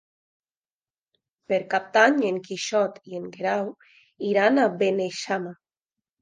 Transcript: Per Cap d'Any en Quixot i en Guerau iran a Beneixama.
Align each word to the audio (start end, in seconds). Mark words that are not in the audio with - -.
Per 1.51 1.59
Cap 1.73 1.91
d'Any 1.97 2.17
en 2.29 2.39
Quixot 2.47 2.97
i 3.11 3.19
en 3.19 3.29
Guerau 3.37 3.69
iran 4.31 4.63
a 4.63 4.67
Beneixama. 4.81 5.55